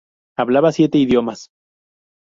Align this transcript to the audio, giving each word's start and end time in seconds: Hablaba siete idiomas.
Hablaba 0.35 0.71
siete 0.71 0.97
idiomas. 0.97 1.51